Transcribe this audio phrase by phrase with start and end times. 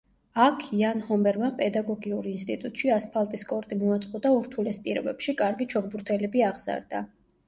[0.43, 7.03] აქ, იან ჰომერმა პედაგოგიურ ინსტიტუტში ასფალტის კორტი მოაწყო და ურთულეს პირობებში კარგი ჩოგბურთელები აღზარდა.